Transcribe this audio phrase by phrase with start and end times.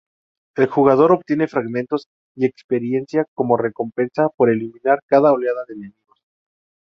[0.55, 6.19] El jugador obtiene fragmentos y experiencia como recompensa por eliminar cada oleada de enemigos.